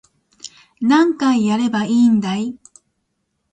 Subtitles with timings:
[0.79, 2.57] 何回やればいいんだい